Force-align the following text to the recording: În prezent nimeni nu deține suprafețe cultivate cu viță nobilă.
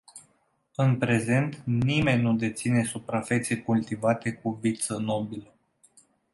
În 0.75 0.97
prezent 0.97 1.55
nimeni 1.65 2.21
nu 2.21 2.33
deține 2.35 2.83
suprafețe 2.83 3.57
cultivate 3.61 4.33
cu 4.33 4.49
viță 4.61 4.97
nobilă. 4.97 5.53